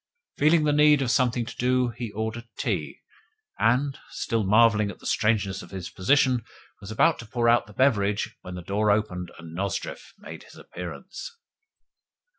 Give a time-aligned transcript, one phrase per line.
[0.39, 3.01] Feeling the need of something to do, he ordered tea,
[3.59, 6.43] and, still marvelling at the strangeness of his position,
[6.79, 10.55] was about to pour out the beverage when the door opened and Nozdrev made his
[10.55, 11.37] appearance.